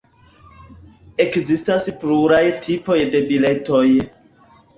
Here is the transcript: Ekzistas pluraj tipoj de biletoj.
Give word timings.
Ekzistas 1.25 1.85
pluraj 2.05 2.41
tipoj 2.65 2.97
de 3.17 3.23
biletoj. 3.29 3.85